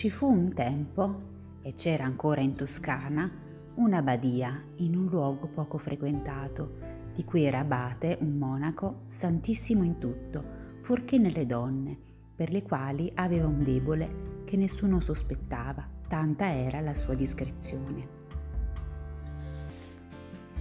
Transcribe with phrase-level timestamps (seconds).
[0.00, 1.20] Ci fu un tempo,
[1.60, 3.30] e c'era ancora in Toscana,
[3.74, 6.78] una badia in un luogo poco frequentato,
[7.12, 10.42] di cui era abate un monaco santissimo in tutto,
[10.80, 11.98] fuorché nelle donne,
[12.34, 18.08] per le quali aveva un debole che nessuno sospettava, tanta era la sua discrezione.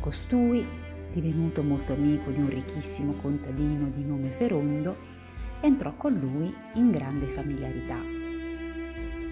[0.02, 0.66] Costui,
[1.14, 4.98] divenuto molto amico di un ricchissimo contadino di nome Ferondo,
[5.62, 8.19] entrò con lui in grande familiarità.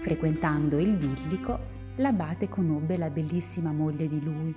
[0.00, 1.58] Frequentando il villico,
[1.96, 4.54] l'abate conobbe la bellissima moglie di lui,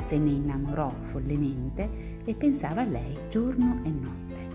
[0.00, 4.48] se ne innamorò follemente e pensava a lei giorno e notte.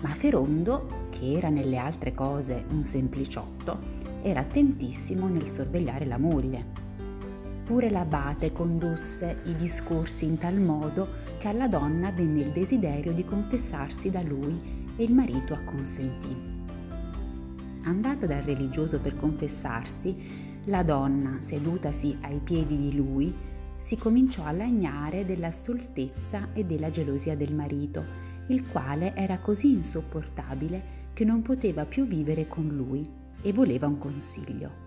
[0.00, 6.86] Ma Ferondo, che era nelle altre cose un sempliciotto, era attentissimo nel sorvegliare la moglie.
[7.64, 11.06] Pure l'abate condusse i discorsi in tal modo
[11.38, 16.57] che alla donna venne il desiderio di confessarsi da lui e il marito acconsentì.
[17.88, 23.34] Andata dal religioso per confessarsi, la donna, sedutasi ai piedi di lui,
[23.78, 28.04] si cominciò a lagnare della stoltezza e della gelosia del marito,
[28.48, 33.08] il quale era così insopportabile che non poteva più vivere con lui
[33.40, 34.86] e voleva un consiglio.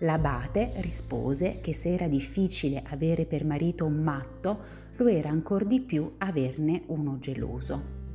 [0.00, 4.58] L'abate rispose che se era difficile avere per marito un matto,
[4.96, 8.05] lo era ancor di più averne uno geloso.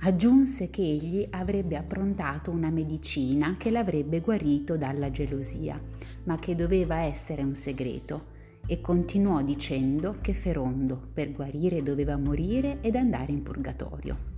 [0.00, 5.80] Aggiunse che egli avrebbe approntato una medicina che l'avrebbe guarito dalla gelosia,
[6.24, 12.78] ma che doveva essere un segreto, e continuò dicendo che Ferondo per guarire doveva morire
[12.80, 14.36] ed andare in purgatorio.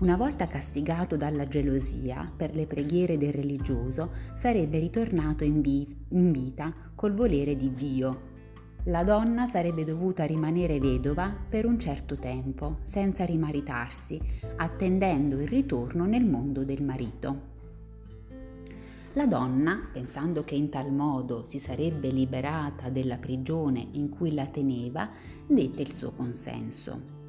[0.00, 6.32] Una volta castigato dalla gelosia per le preghiere del religioso, sarebbe ritornato in, vi- in
[6.32, 8.30] vita col volere di Dio
[8.86, 14.20] la donna sarebbe dovuta rimanere vedova per un certo tempo, senza rimaritarsi,
[14.56, 17.50] attendendo il ritorno nel mondo del marito.
[19.12, 24.46] La donna, pensando che in tal modo si sarebbe liberata della prigione in cui la
[24.46, 25.08] teneva,
[25.46, 27.20] dette il suo consenso.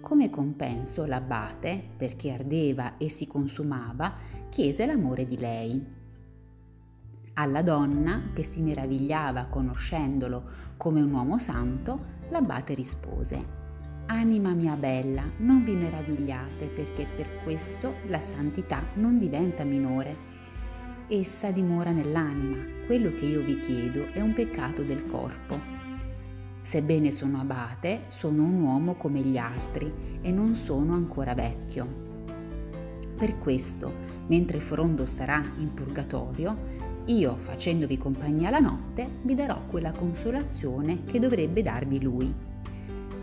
[0.00, 4.14] Come compenso l'abate, perché ardeva e si consumava,
[4.48, 5.94] chiese l'amore di lei
[7.38, 10.42] alla donna, che si meravigliava conoscendolo
[10.76, 13.64] come un uomo santo, l'abate rispose
[14.08, 20.34] Anima mia bella, non vi meravigliate perché per questo la santità non diventa minore.
[21.08, 25.58] Essa dimora nell'anima, quello che io vi chiedo è un peccato del corpo.
[26.60, 32.04] Sebbene sono abate, sono un uomo come gli altri e non sono ancora vecchio.
[33.16, 33.92] Per questo,
[34.28, 36.75] mentre Forondo starà in purgatorio,
[37.06, 42.34] io, facendovi compagnia la notte, vi darò quella consolazione che dovrebbe darvi lui.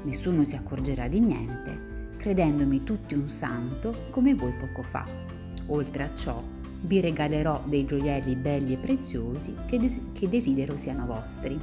[0.03, 5.05] Nessuno si accorgerà di niente, credendomi tutti un santo come voi poco fa.
[5.67, 6.41] Oltre a ciò,
[6.83, 11.59] vi regalerò dei gioielli belli e preziosi che, des- che desidero siano vostri.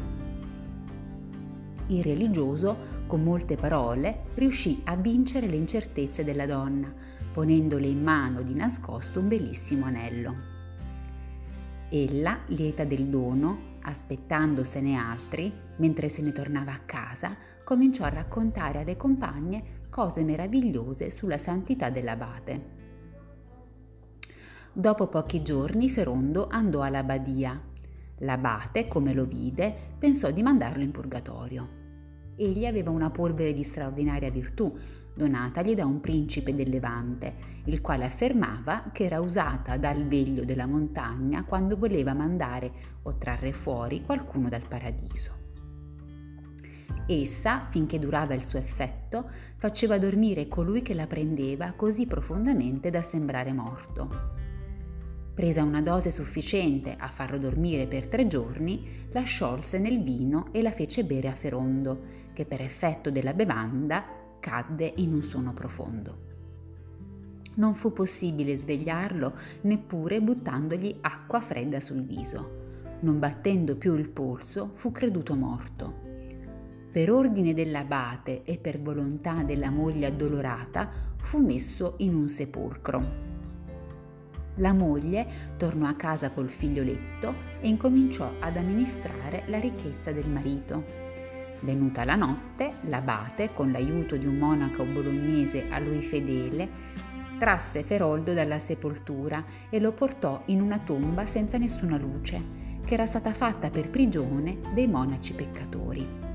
[1.86, 2.76] Il religioso,
[3.06, 6.92] con molte parole, riuscì a vincere le incertezze della donna,
[7.32, 10.59] ponendole in mano di nascosto un bellissimo anello.
[11.92, 18.78] Ella, lieta del dono, aspettandosene altri, mentre se ne tornava a casa, cominciò a raccontare
[18.78, 22.78] alle compagne cose meravigliose sulla santità dell'abate.
[24.72, 27.60] Dopo pochi giorni Ferondo andò alla badia.
[28.18, 31.78] L'abate, come lo vide, pensò di mandarlo in purgatorio.
[32.36, 34.78] Egli aveva una polvere di straordinaria virtù,
[35.20, 40.66] donatagli da un principe del Levante, il quale affermava che era usata dal veglio della
[40.66, 42.72] montagna quando voleva mandare
[43.02, 45.36] o trarre fuori qualcuno dal paradiso.
[47.06, 53.02] Essa, finché durava il suo effetto, faceva dormire colui che la prendeva così profondamente da
[53.02, 54.38] sembrare morto.
[55.34, 60.62] Presa una dose sufficiente a farlo dormire per tre giorni, la sciolse nel vino e
[60.62, 66.28] la fece bere a Ferondo, che per effetto della bevanda cadde in un sonno profondo.
[67.54, 72.58] Non fu possibile svegliarlo neppure buttandogli acqua fredda sul viso.
[73.00, 76.08] Non battendo più il polso, fu creduto morto.
[76.90, 83.28] Per ordine dell'abate e per volontà della moglie addolorata, fu messo in un sepolcro.
[84.56, 91.09] La moglie tornò a casa col figlioletto e incominciò ad amministrare la ricchezza del marito.
[91.62, 96.68] Venuta la notte, l'abate, con l'aiuto di un monaco bolognese a lui fedele,
[97.38, 103.06] trasse Feroldo dalla sepoltura e lo portò in una tomba senza nessuna luce, che era
[103.06, 106.28] stata fatta per prigione dei monaci peccatori.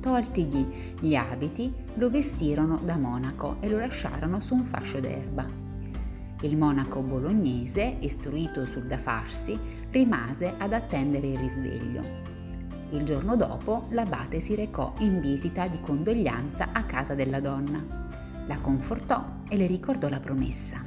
[0.00, 5.46] toltigli gli abiti, lo vestirono da monaco e lo lasciarono su un fascio d'erba.
[6.42, 9.58] Il monaco bolognese, istruito sul da farsi,
[9.90, 12.37] rimase ad attendere il risveglio.
[12.90, 17.84] Il giorno dopo l'abate si recò in visita di condoglianza a casa della donna.
[18.46, 20.82] La confortò e le ricordò la promessa.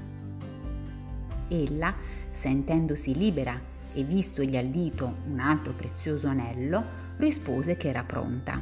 [1.47, 1.93] Ella,
[2.31, 3.59] sentendosi libera
[3.93, 6.83] e vistogli al dito un altro prezioso anello,
[7.17, 8.59] rispose che era pronta.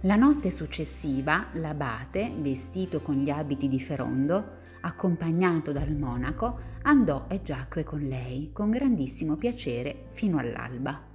[0.00, 7.42] La notte successiva l'abate, vestito con gli abiti di Ferondo, accompagnato dal monaco, andò e
[7.42, 11.11] giacque con lei con grandissimo piacere fino all'alba.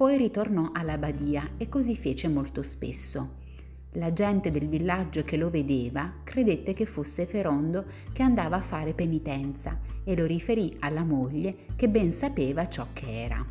[0.00, 3.34] Poi ritornò alla badia e così fece molto spesso.
[3.92, 8.94] La gente del villaggio che lo vedeva credette che fosse Ferondo che andava a fare
[8.94, 13.46] penitenza e lo riferì alla moglie che ben sapeva ciò che era.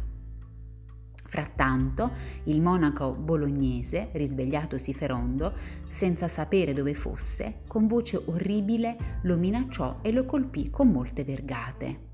[1.24, 2.13] Frattanto
[2.46, 5.54] il monaco bolognese, risvegliatosi ferondo,
[5.88, 12.07] senza sapere dove fosse, con voce orribile lo minacciò e lo colpì con molte vergate.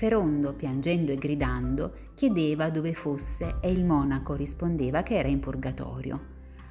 [0.00, 6.20] Ferondo, piangendo e gridando, chiedeva dove fosse e il monaco rispondeva che era in purgatorio.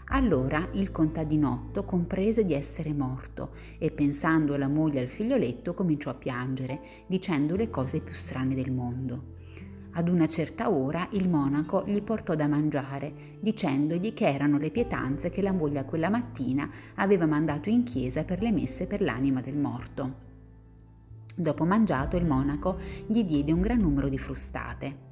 [0.05, 6.09] Allora il contadinotto comprese di essere morto e pensando alla moglie e al figlioletto cominciò
[6.09, 9.35] a piangere, dicendo le cose più strane del mondo.
[9.91, 15.29] Ad una certa ora il monaco gli portò da mangiare, dicendogli che erano le pietanze
[15.29, 19.55] che la moglie quella mattina aveva mandato in chiesa per le messe per l'anima del
[19.55, 20.28] morto.
[21.39, 22.77] Dopo mangiato il monaco
[23.07, 25.07] gli diede un gran numero di frustate.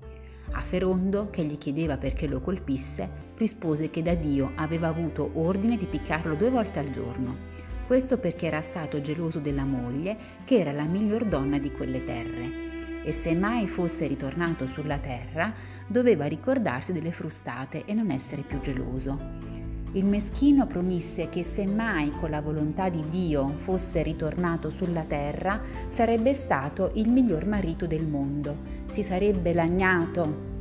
[0.52, 5.78] A Ferondo, che gli chiedeva perché lo colpisse, rispose che da Dio aveva avuto ordine
[5.78, 7.38] di piccarlo due volte al giorno.
[7.86, 12.66] Questo perché era stato geloso della moglie, che era la miglior donna di quelle terre
[13.06, 15.54] e se mai fosse ritornato sulla terra
[15.88, 19.57] doveva ricordarsi delle frustate e non essere più geloso.
[19.94, 25.62] Il meschino promise che se mai con la volontà di Dio fosse ritornato sulla terra
[25.88, 28.56] sarebbe stato il miglior marito del mondo,
[28.88, 30.56] si sarebbe lagnato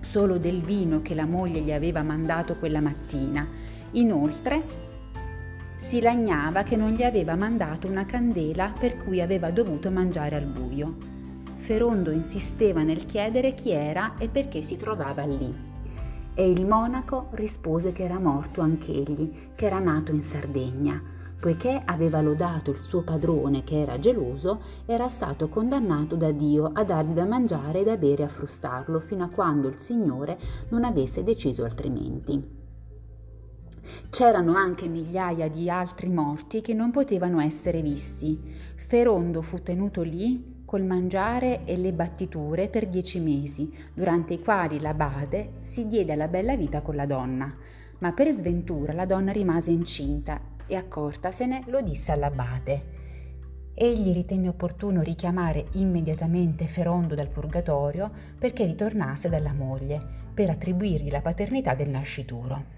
[0.00, 3.46] solo del vino che la moglie gli aveva mandato quella mattina.
[3.92, 4.62] Inoltre
[5.74, 10.46] si lagnava che non gli aveva mandato una candela per cui aveva dovuto mangiare al
[10.46, 10.96] buio.
[11.56, 15.65] Ferondo insisteva nel chiedere chi era e perché si trovava lì.
[16.38, 21.02] E il monaco rispose che era morto anch'egli, che era nato in Sardegna,
[21.40, 26.84] poiché aveva lodato il suo padrone che era geloso, era stato condannato da Dio a
[26.84, 30.38] dargli da mangiare e da bere a frustarlo fino a quando il Signore
[30.68, 32.44] non avesse deciso altrimenti.
[34.10, 38.38] C'erano anche migliaia di altri morti che non potevano essere visti.
[38.74, 44.78] Ferondo fu tenuto lì col mangiare e le battiture per dieci mesi, durante i quali
[44.80, 47.56] l'abate si diede alla bella vita con la donna.
[48.00, 52.94] Ma per sventura la donna rimase incinta e accortasene lo disse all'abate.
[53.72, 60.00] Egli ritenne opportuno richiamare immediatamente Ferondo dal purgatorio perché ritornasse dalla moglie,
[60.34, 62.75] per attribuirgli la paternità del nascituro.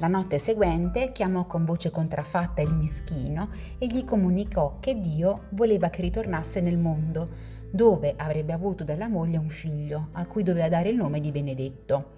[0.00, 5.90] La notte seguente chiamò con voce contraffatta il meschino e gli comunicò che Dio voleva
[5.90, 7.28] che ritornasse nel mondo,
[7.70, 12.16] dove avrebbe avuto dalla moglie un figlio, a cui doveva dare il nome di Benedetto.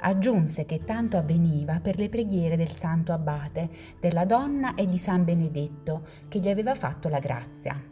[0.00, 5.24] Aggiunse che tanto avveniva per le preghiere del santo abate, della donna e di San
[5.24, 7.91] Benedetto, che gli aveva fatto la grazia.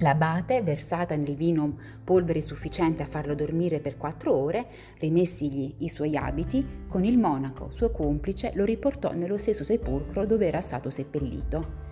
[0.00, 4.66] L'abate, versata nel vino polvere sufficiente a farlo dormire per quattro ore,
[4.98, 10.46] rimessigli i suoi abiti, con il monaco, suo complice, lo riportò nello stesso sepolcro dove
[10.46, 11.88] era stato seppellito.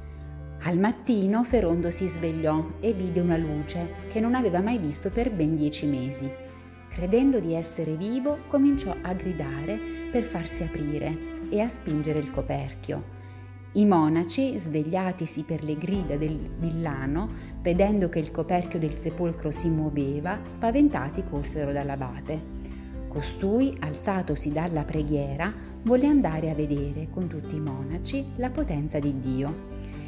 [0.62, 5.30] Al mattino Ferondo si svegliò e vide una luce che non aveva mai visto per
[5.30, 6.28] ben dieci mesi.
[6.88, 9.78] Credendo di essere vivo, cominciò a gridare
[10.10, 11.16] per farsi aprire
[11.50, 13.17] e a spingere il coperchio.
[13.72, 17.28] I monaci, svegliatisi per le grida del villano,
[17.60, 22.56] vedendo che il coperchio del sepolcro si muoveva, spaventati corsero dall'abate.
[23.08, 29.20] Costui, alzatosi dalla preghiera, volle andare a vedere con tutti i monaci la potenza di
[29.20, 29.66] Dio.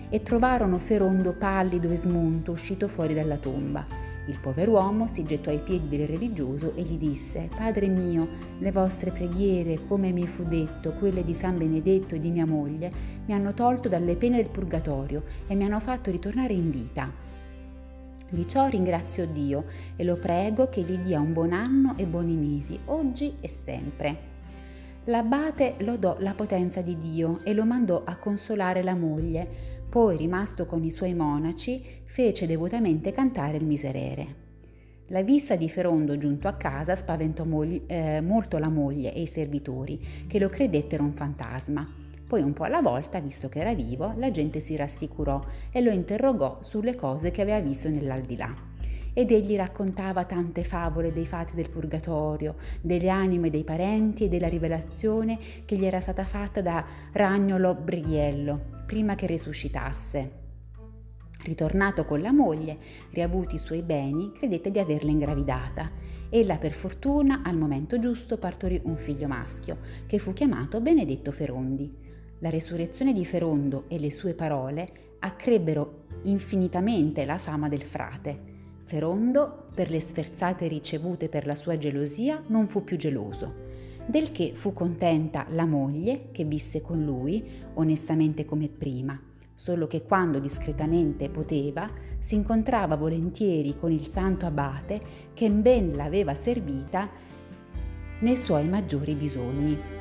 [0.08, 5.58] E trovarono Ferondo pallido e smunto uscito fuori dalla tomba il pover'uomo si gettò ai
[5.58, 10.92] piedi del religioso e gli disse, Padre mio, le vostre preghiere, come mi fu detto,
[10.92, 12.92] quelle di San Benedetto e di mia moglie,
[13.26, 17.10] mi hanno tolto dalle pene del purgatorio e mi hanno fatto ritornare in vita.
[18.28, 19.64] Di ciò ringrazio Dio
[19.96, 24.28] e lo prego che gli dia un buon anno e buoni mesi, oggi e sempre.
[25.04, 30.66] L'abate lodò la potenza di Dio e lo mandò a consolare la moglie, poi, rimasto
[30.66, 34.49] con i suoi monaci, fece devotamente cantare il miserere.
[35.09, 39.26] La vista di Ferondo giunto a casa spaventò mogli, eh, molto la moglie e i
[39.26, 41.87] servitori, che lo credettero un fantasma.
[42.25, 45.90] Poi un po' alla volta, visto che era vivo, la gente si rassicurò e lo
[45.90, 48.54] interrogò sulle cose che aveva visto nell'aldilà.
[49.12, 54.48] Ed egli raccontava tante favole dei fatti del purgatorio, delle anime dei parenti e della
[54.48, 60.38] rivelazione che gli era stata fatta da Ragnolo Brighiello, prima che risuscitasse.
[61.42, 62.78] Ritornato con la moglie,
[63.10, 65.88] riavuti i suoi beni, credette di averla ingravidata.
[66.28, 71.90] Ella per fortuna al momento giusto partorì un figlio maschio, che fu chiamato Benedetto Ferondi.
[72.40, 78.50] La resurrezione di Ferondo e le sue parole accrebbero infinitamente la fama del frate.
[78.90, 83.54] Ferondo, per le sferzate ricevute per la sua gelosia, non fu più geloso,
[84.04, 89.16] del che fu contenta la moglie che visse con lui, onestamente come prima
[89.54, 95.00] solo che quando discretamente poteva si incontrava volentieri con il santo abate
[95.35, 97.11] che ben l'aveva servita
[98.20, 100.00] nei suoi maggiori bisogni.